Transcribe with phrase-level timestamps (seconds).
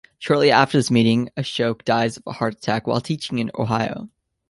[0.17, 4.09] Shortly after this meeting, Ashoke dies of a heart attack while teaching in Ohio.